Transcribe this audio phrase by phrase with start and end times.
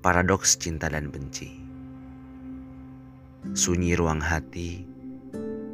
[0.00, 1.60] paradoks cinta dan benci.
[3.52, 4.80] Sunyi ruang hati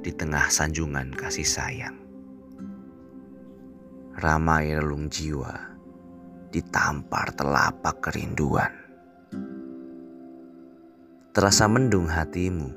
[0.03, 1.95] di tengah sanjungan kasih sayang.
[4.19, 5.55] Ramai relung jiwa
[6.51, 8.75] ditampar telapak kerinduan.
[11.31, 12.75] Terasa mendung hatimu,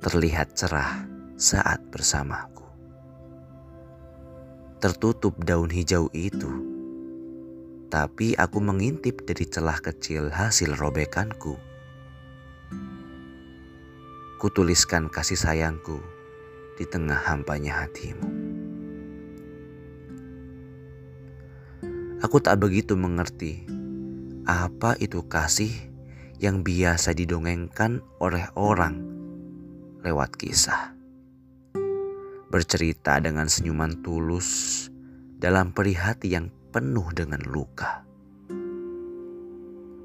[0.00, 1.04] terlihat cerah
[1.36, 2.64] saat bersamaku.
[4.80, 6.77] Tertutup daun hijau itu
[7.88, 11.56] tapi aku mengintip dari celah kecil hasil robekanku.
[14.36, 15.98] Kutuliskan kasih sayangku
[16.76, 18.28] di tengah hampanya hatimu.
[22.22, 23.64] Aku tak begitu mengerti
[24.44, 25.72] apa itu kasih
[26.38, 29.00] yang biasa didongengkan oleh orang
[30.04, 30.94] lewat kisah.
[32.48, 34.86] Bercerita dengan senyuman tulus
[35.38, 38.04] dalam perih hati yang penuh dengan luka.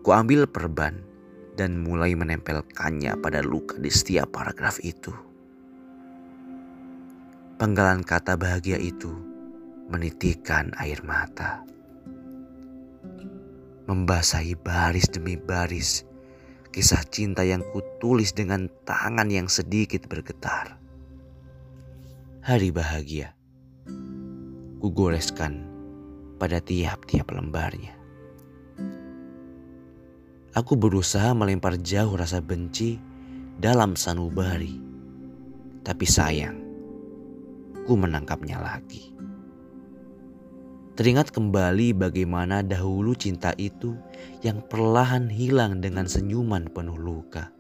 [0.04, 1.00] Kuambil perban
[1.60, 5.12] dan mulai menempelkannya pada luka di setiap paragraf itu.
[7.60, 9.12] Penggalan kata bahagia itu
[9.88, 11.64] menitikan air mata.
[13.88, 16.08] Membasahi baris demi baris
[16.74, 20.80] kisah cinta yang kutulis dengan tangan yang sedikit bergetar.
[22.42, 23.38] Hari bahagia.
[24.82, 25.73] Kugoreskan
[26.44, 27.96] pada tiap-tiap lembarnya.
[30.52, 33.00] Aku berusaha melempar jauh rasa benci
[33.56, 34.76] dalam sanubari.
[35.88, 36.60] Tapi sayang,
[37.88, 39.16] ku menangkapnya lagi.
[41.00, 43.96] Teringat kembali bagaimana dahulu cinta itu
[44.44, 47.56] yang perlahan hilang dengan senyuman penuh luka.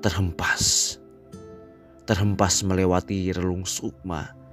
[0.00, 0.96] Terhempas,
[2.08, 4.45] terhempas melewati relung sukma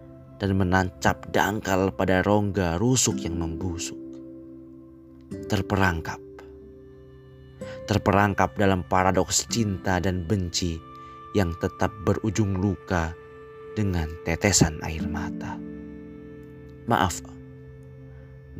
[0.44, 3.96] dan menancap dangkal pada rongga rusuk yang membusuk.
[5.48, 6.20] Terperangkap.
[7.88, 10.76] Terperangkap dalam paradoks cinta dan benci
[11.32, 13.16] yang tetap berujung luka
[13.80, 15.56] dengan tetesan air mata.
[16.92, 17.24] Maaf,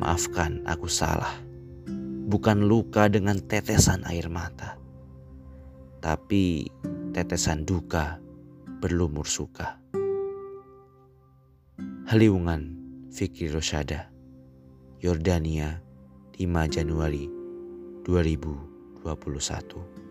[0.00, 1.36] maafkan aku salah.
[2.24, 4.80] Bukan luka dengan tetesan air mata,
[6.00, 6.64] tapi
[7.12, 8.16] tetesan duka
[8.80, 9.83] berlumur suka.
[12.14, 12.70] Haliwungan
[13.10, 14.06] Fikri Rosyada
[15.02, 15.82] Yordania
[16.38, 17.26] 5 Januari
[18.06, 20.03] 2021